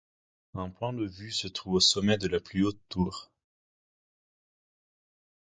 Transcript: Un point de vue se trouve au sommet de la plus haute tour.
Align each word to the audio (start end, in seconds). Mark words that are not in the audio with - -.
Un 0.55 0.71
point 0.71 0.93
de 0.93 1.05
vue 1.05 1.31
se 1.31 1.47
trouve 1.47 1.75
au 1.75 1.79
sommet 1.79 2.17
de 2.17 2.27
la 2.27 2.39
plus 2.39 2.65
haute 2.65 2.81
tour. 2.89 3.29